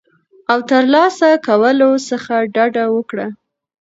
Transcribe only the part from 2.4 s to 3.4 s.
ډډه وکړه